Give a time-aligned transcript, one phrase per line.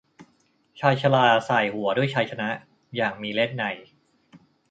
[0.79, 2.49] ชายชราส่ายหัวด้วยชัยชนะ
[2.95, 3.77] อย่างมีเลศนัย